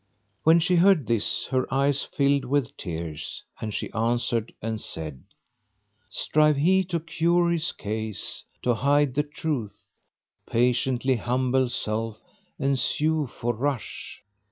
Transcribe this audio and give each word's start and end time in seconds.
When 0.41 0.57
she 0.59 0.77
heard 0.77 1.05
this, 1.05 1.45
her 1.51 1.71
eyes 1.71 2.01
filled 2.01 2.43
with 2.43 2.75
tears 2.75 3.43
and 3.61 3.71
she 3.71 3.91
answered 3.93 4.51
and 4.59 4.81
said, 4.81 5.21
"Strive 6.09 6.57
he 6.57 6.83
to 6.85 6.99
cure 6.99 7.51
his 7.51 7.71
case, 7.71 8.43
to 8.63 8.73
hide 8.73 9.13
the 9.13 9.21
truth, 9.21 9.87
* 10.15 10.45
Patiently 10.51 11.17
humble 11.17 11.69
self 11.69 12.19
and 12.57 12.79
sue 12.79 13.27
for 13.27 13.53
rush!" 13.53 14.23